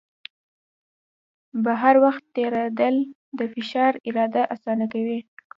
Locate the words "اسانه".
4.55-4.85